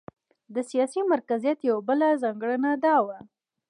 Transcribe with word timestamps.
د 0.53 0.55
سیاسي 0.69 1.01
مرکزیت 1.13 1.59
یوه 1.69 1.81
بله 1.89 2.07
ځانګړنه 2.23 2.71
دا 2.85 2.95
وه. 3.05 3.17